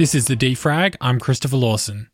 [0.00, 0.96] This is the Defrag.
[1.02, 2.08] I'm Christopher Lawson.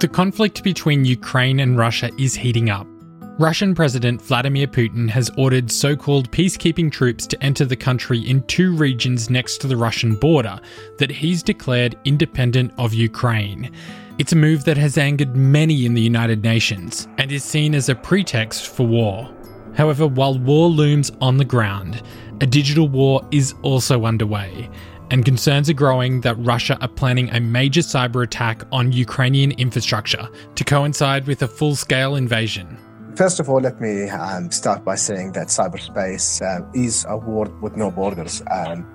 [0.00, 2.86] The conflict between Ukraine and Russia is heating up.
[3.38, 8.42] Russian President Vladimir Putin has ordered so called peacekeeping troops to enter the country in
[8.48, 10.60] two regions next to the Russian border
[10.98, 13.72] that he's declared independent of Ukraine.
[14.18, 17.88] It's a move that has angered many in the United Nations and is seen as
[17.88, 19.34] a pretext for war.
[19.72, 22.02] However, while war looms on the ground,
[22.42, 24.68] a digital war is also underway,
[25.10, 30.28] and concerns are growing that Russia are planning a major cyber attack on Ukrainian infrastructure
[30.54, 32.78] to coincide with a full scale invasion.
[33.16, 37.60] First of all, let me um, start by saying that cyberspace uh, is a world
[37.60, 38.42] with no borders.
[38.50, 38.86] Um,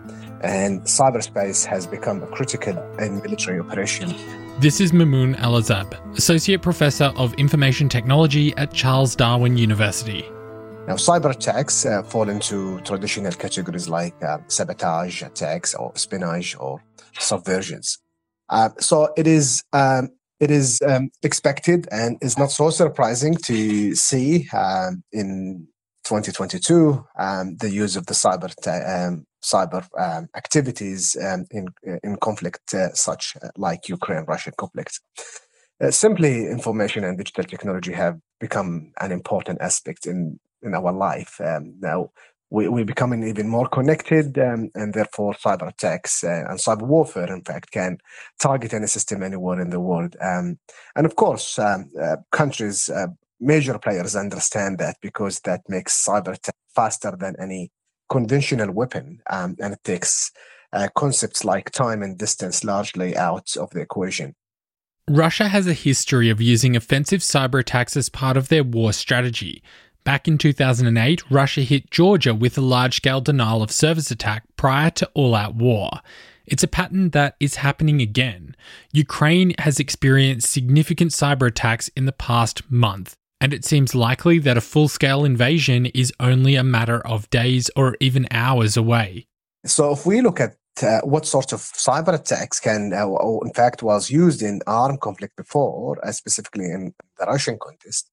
[0.41, 4.13] and cyberspace has become a critical in military operation.
[4.59, 10.29] This is Mamoun Alazab, Associate Professor of Information Technology at Charles Darwin University.
[10.87, 16.79] Now, cyber attacks uh, fall into traditional categories like uh, sabotage attacks or espionage or
[17.17, 17.97] subversions.
[18.49, 23.95] Uh, so it is um, it is um, expected and is not so surprising to
[23.95, 25.67] see um, in
[26.03, 31.15] 2022 um, the use of the cyber um, cyber activities
[31.49, 31.67] in
[32.03, 34.99] in conflict uh, such uh, like Ukraine Russia conflict.
[35.81, 41.39] Uh, simply, information and digital technology have become an important aspect in in our life.
[41.39, 42.11] Um, now
[42.49, 47.33] we, we're becoming even more connected, um, and therefore cyber attacks uh, and cyber warfare,
[47.33, 47.97] in fact, can
[48.39, 50.15] target any system anywhere in the world.
[50.21, 50.59] Um,
[50.95, 53.07] and of course, um, uh, countries, uh,
[53.39, 57.71] major players understand that because that makes cyber attack faster than any
[58.09, 60.31] conventional weapon, um, and it takes
[60.71, 64.35] uh, concepts like time and distance largely out of the equation.
[65.07, 69.61] Russia has a history of using offensive cyber attacks as part of their war strategy.
[70.05, 74.91] Back in 2008, Russia hit Georgia with a large scale denial of service attack prior
[74.91, 75.89] to all out war.
[76.45, 78.55] It's a pattern that is happening again.
[78.93, 84.57] Ukraine has experienced significant cyber attacks in the past month, and it seems likely that
[84.57, 89.25] a full scale invasion is only a matter of days or even hours away.
[89.65, 93.07] So, if we look at uh, what sorts of cyber attacks can, uh,
[93.43, 98.11] in fact, was used in armed conflict before, uh, specifically in the Russian context,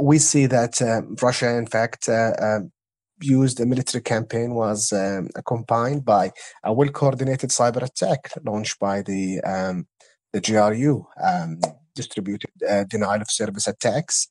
[0.00, 2.72] we see that um, Russia, in fact, uh, um,
[3.20, 9.40] used a military campaign was um, accompanied by a well-coordinated cyber attack launched by the
[9.42, 9.86] um,
[10.32, 11.60] the GRU, um,
[11.94, 14.28] distributed uh, denial of service attacks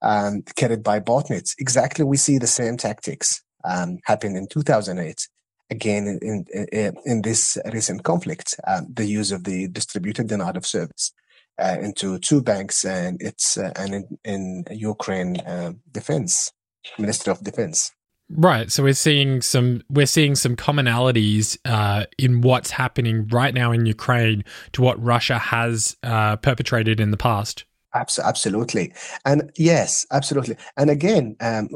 [0.00, 1.54] um, carried by botnets.
[1.58, 5.28] Exactly, we see the same tactics um, happen in 2008.
[5.70, 8.56] Again, in, in, in this recent conflict,
[8.94, 11.12] the use of the distributed denial of service
[11.58, 16.52] uh, into two banks, and it's uh, and in, in Ukraine uh, defense
[16.98, 17.92] Ministry of Defense.
[18.34, 18.72] Right.
[18.72, 23.84] So we're seeing some we're seeing some commonalities uh, in what's happening right now in
[23.84, 27.64] Ukraine to what Russia has uh, perpetrated in the past.
[27.94, 28.94] Absolutely,
[29.26, 30.56] and yes, absolutely.
[30.78, 31.68] And again, um,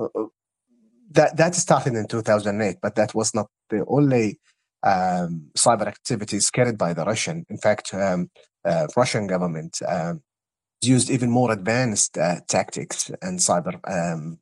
[1.10, 4.38] that that started in 2008, but that was not the only
[4.82, 7.44] um, cyber activities carried by the Russian.
[7.50, 8.55] In fact, um, uh,
[8.96, 10.22] Russian government um,
[10.82, 14.38] used even more advanced uh, tactics and cyber um,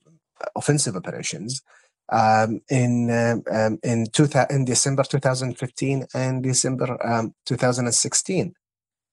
[0.57, 1.63] offensive operations
[2.11, 8.55] um, in um, um in, two, in December 2015 and December um, 2016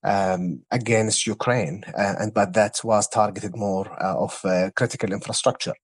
[0.03, 5.75] um, against Ukraine, uh, and but that was targeted more uh, of uh, critical infrastructure,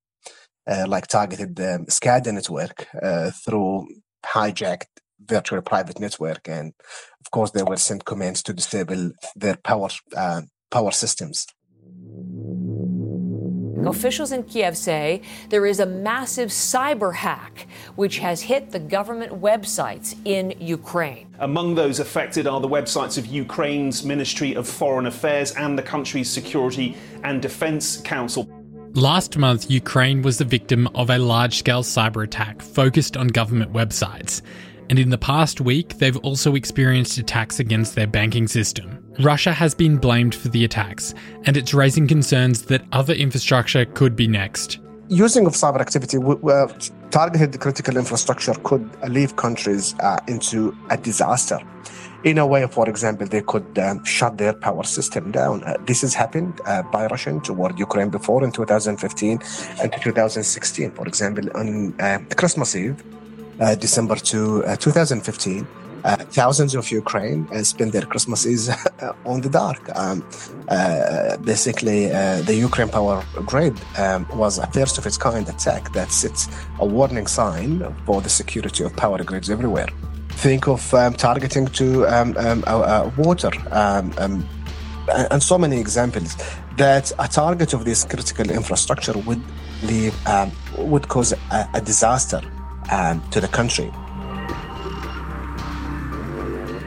[0.69, 3.87] uh, like targeted um, SCADA network uh, through
[4.25, 4.87] hijacked
[5.25, 6.73] virtual private network, and
[7.21, 11.47] of course they will send commands to disable their power uh, power systems.
[13.85, 19.41] Officials in Kiev say there is a massive cyber hack which has hit the government
[19.41, 21.33] websites in Ukraine.
[21.39, 26.29] Among those affected are the websites of Ukraine's Ministry of Foreign Affairs and the country's
[26.29, 28.49] Security and Defense Council.
[28.93, 33.71] Last month, Ukraine was the victim of a large scale cyber attack focused on government
[33.71, 34.41] websites
[34.89, 39.03] and in the past week, they've also experienced attacks against their banking system.
[39.19, 41.13] Russia has been blamed for the attacks,
[41.45, 44.79] and it's raising concerns that other infrastructure could be next.
[45.09, 46.67] Using of cyber activity, uh,
[47.11, 51.59] targeted critical infrastructure could leave countries uh, into a disaster.
[52.23, 55.63] In a way, for example, they could um, shut their power system down.
[55.63, 59.39] Uh, this has happened uh, by Russia toward Ukraine before in 2015
[59.81, 60.91] and 2016.
[60.91, 63.01] For example, on uh, Christmas Eve,
[63.59, 65.67] uh, December to uh, 2015,
[66.03, 69.81] uh, thousands of Ukraine uh, spend their Christmases uh, on the dark.
[69.95, 70.23] Um,
[71.43, 76.47] basically, the Ukraine power grid um, was a first of its kind attack that sets
[76.79, 77.69] a warning sign
[78.05, 79.89] for the security of power grids everywhere.
[80.47, 82.61] think of um, targeting to um, um,
[83.17, 84.05] water, um,
[85.31, 86.37] and so many examples
[86.77, 89.41] that a target of this critical infrastructure would
[89.83, 92.41] leave um, would cause a, a disaster
[92.89, 93.91] Um, to the country.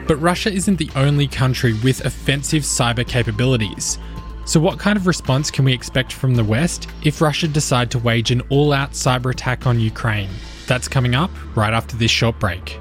[0.06, 3.98] But Russia isn't the only country with offensive cyber capabilities.
[4.44, 7.98] So, what kind of response can we expect from the West if Russia decide to
[8.00, 10.30] wage an all out cyber attack on Ukraine?
[10.66, 12.80] That's coming up right after this short break.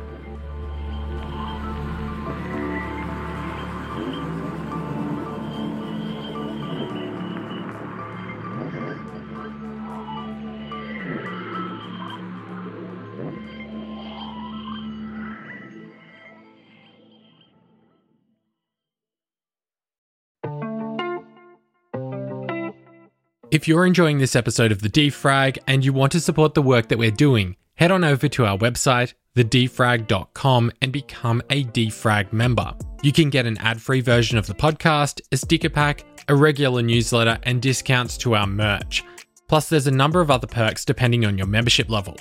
[23.52, 26.88] If you're enjoying this episode of The Defrag and you want to support the work
[26.90, 32.76] that we're doing, head on over to our website, thedefrag.com, and become a Defrag member.
[33.02, 36.84] You can get an ad free version of the podcast, a sticker pack, a regular
[36.84, 39.04] newsletter, and discounts to our merch.
[39.48, 42.18] Plus, there's a number of other perks depending on your membership level.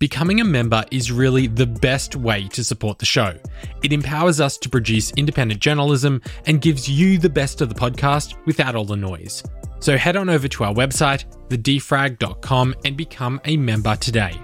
[0.00, 3.38] Becoming a member is really the best way to support the show.
[3.84, 8.34] It empowers us to produce independent journalism and gives you the best of the podcast
[8.46, 9.44] without all the noise.
[9.82, 14.40] So head on over to our website, thedefrag.com, and become a member today.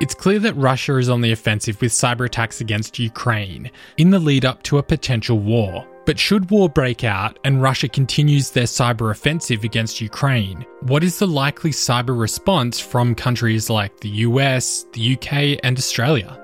[0.00, 4.18] It's clear that Russia is on the offensive with cyber attacks against Ukraine in the
[4.18, 5.86] lead up to a potential war.
[6.06, 11.18] But should war break out and Russia continues their cyber offensive against Ukraine, what is
[11.18, 16.40] the likely cyber response from countries like the US, the UK, and Australia?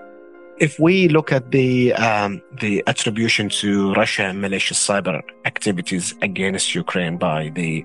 [0.59, 7.17] If we look at the um, the attribution to Russia malicious cyber activities against Ukraine
[7.17, 7.85] by the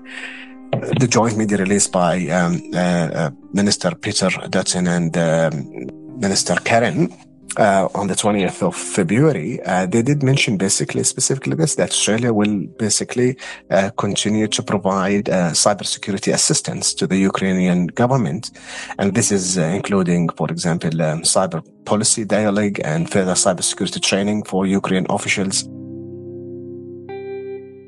[1.00, 5.88] the joint media release by um, uh, uh, Minister Peter Dutton and um,
[6.18, 7.12] Minister Karen,
[7.58, 12.32] uh, on the 20th of February, uh, they did mention basically, specifically this, that Australia
[12.32, 13.36] will basically
[13.70, 18.52] uh, continue to provide uh, cybersecurity assistance to the Ukrainian government.
[18.98, 24.44] And this is uh, including, for example, um, cyber policy dialogue and further cybersecurity training
[24.44, 25.64] for Ukraine officials.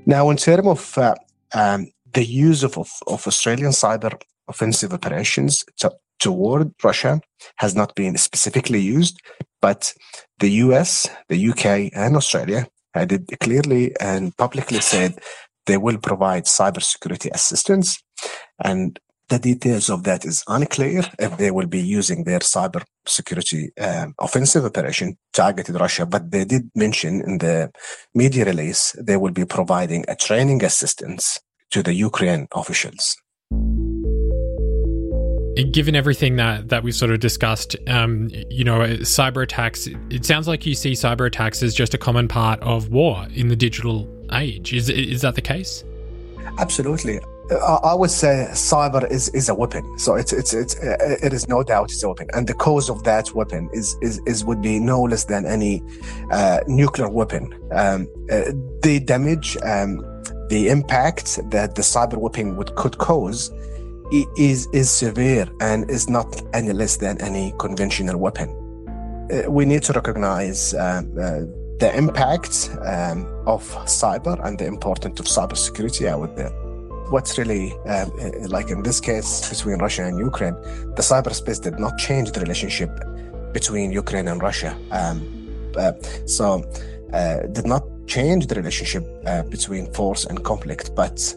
[0.06, 1.14] Now, in terms of uh,
[1.55, 7.20] um, the use of, of, of Australian cyber offensive operations to, toward Russia
[7.56, 9.20] has not been specifically used,
[9.61, 9.93] but
[10.38, 15.19] the US, the UK, and Australia had it clearly and publicly said
[15.67, 18.02] they will provide cybersecurity assistance.
[18.62, 23.70] And the details of that is unclear if they will be using their cyber security
[23.81, 27.70] um, offensive operation targeted Russia, but they did mention in the
[28.12, 31.38] media release they will be providing a training assistance
[31.70, 33.16] to the Ukraine officials
[35.62, 39.89] given everything that that we've sort of discussed, um, you know, cyber attacks.
[40.11, 43.49] It sounds like you see cyber attacks as just a common part of war in
[43.49, 44.73] the digital age.
[44.73, 45.85] Is is that the case?
[46.59, 47.21] Absolutely.
[47.51, 49.99] I would say cyber is, is a weapon.
[49.99, 53.02] So it's it's it's it is no doubt it's a weapon, and the cause of
[53.05, 55.83] that weapon is is, is would be no less than any
[56.31, 57.52] uh, nuclear weapon.
[57.73, 58.52] Um, uh,
[58.83, 59.99] the damage, um,
[60.49, 63.50] the impact that the cyber weapon would could cause
[64.37, 68.49] is is severe and is not any less than any conventional weapon.
[69.31, 71.40] Uh, we need to recognize uh, uh,
[71.79, 76.50] the impact um, of cyber and the importance of cybersecurity out there.
[77.11, 78.11] What's really um,
[78.49, 80.55] like in this case between Russia and Ukraine,
[80.97, 82.90] the cyberspace did not change the relationship
[83.52, 84.76] between Ukraine and Russia.
[84.90, 85.17] Um,
[85.76, 85.93] uh,
[86.26, 86.64] so,
[87.12, 89.05] uh, did not change the relationship
[89.50, 91.35] between force and conflict, but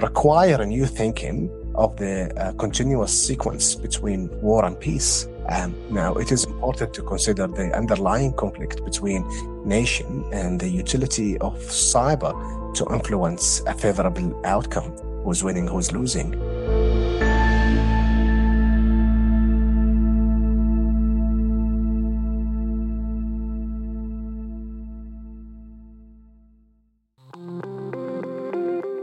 [0.00, 5.28] require a new thinking of the uh, continuous sequence between war and peace.
[5.48, 9.24] Um, now, it is important to consider the underlying conflict between
[9.66, 12.32] nation and the utility of cyber
[12.74, 14.92] to influence a favorable outcome
[15.24, 16.34] who's winning, who's losing.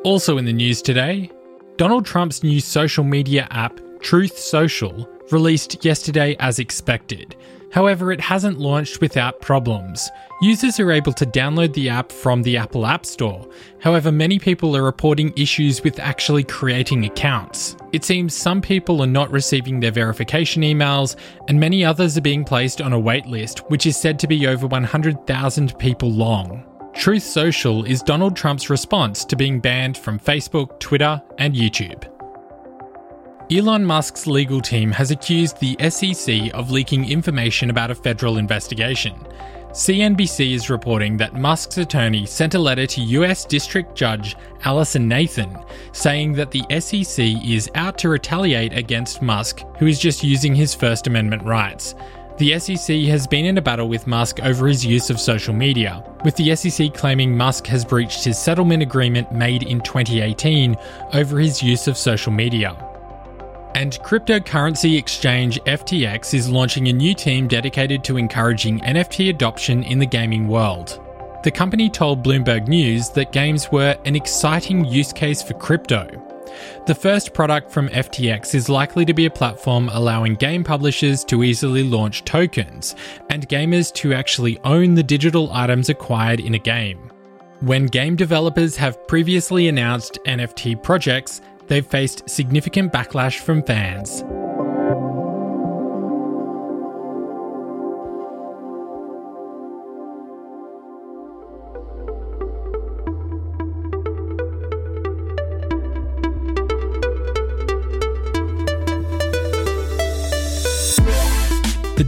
[0.04, 1.30] Also in the news today,
[1.80, 7.38] Donald Trump's new social media app, Truth Social, released yesterday as expected.
[7.72, 10.10] However, it hasn't launched without problems.
[10.42, 13.48] Users are able to download the app from the Apple App Store.
[13.80, 17.78] However, many people are reporting issues with actually creating accounts.
[17.94, 21.16] It seems some people are not receiving their verification emails,
[21.48, 24.68] and many others are being placed on a waitlist, which is said to be over
[24.68, 26.66] 100,000 people long.
[27.00, 32.04] Truth Social is Donald Trump's response to being banned from Facebook, Twitter, and YouTube.
[33.50, 39.16] Elon Musk's legal team has accused the SEC of leaking information about a federal investigation.
[39.70, 45.58] CNBC is reporting that Musk's attorney sent a letter to US District Judge Allison Nathan
[45.94, 50.76] saying that the SEC is out to retaliate against Musk, who is just using his
[50.76, 51.96] First Amendment rights.
[52.40, 56.02] The SEC has been in a battle with Musk over his use of social media,
[56.24, 60.78] with the SEC claiming Musk has breached his settlement agreement made in 2018
[61.12, 62.78] over his use of social media.
[63.76, 70.00] And cryptocurrency exchange FTX is launching a new team dedicated to encouraging NFT adoption in
[70.00, 70.98] the gaming world.
[71.44, 76.08] The company told Bloomberg News that games were an exciting use case for crypto,
[76.86, 81.44] the first product from FTX is likely to be a platform allowing game publishers to
[81.44, 82.96] easily launch tokens
[83.30, 87.12] and gamers to actually own the digital items acquired in a game.
[87.62, 94.24] When game developers have previously announced NFT projects, they've faced significant backlash from fans.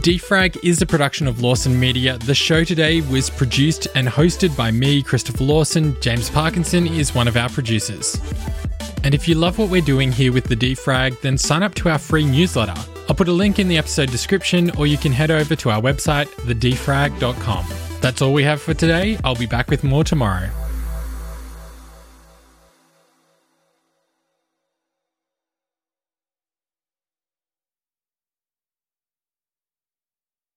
[0.02, 2.18] Defrag is a production of Lawson Media.
[2.18, 5.96] The show today was produced and hosted by me, Christopher Lawson.
[6.00, 8.20] James Parkinson is one of our producers.
[9.04, 11.88] And if you love what we're doing here with the Defrag, then sign up to
[11.88, 12.74] our free newsletter.
[13.08, 15.80] I'll put a link in the episode description, or you can head over to our
[15.80, 17.64] website, thedefrag.com.
[18.00, 19.20] That's all we have for today.
[19.22, 20.50] I'll be back with more tomorrow.